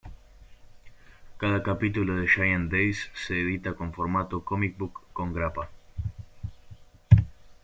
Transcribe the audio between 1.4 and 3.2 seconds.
capítulo de Giant Days